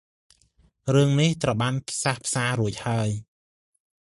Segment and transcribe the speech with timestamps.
[0.93, 3.09] រឿងនេះត្រូវបានផ្សះផ្សារួចហើយ។